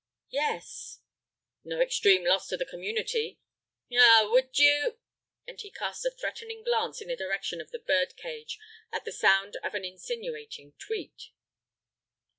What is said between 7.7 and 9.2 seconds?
bird cage at the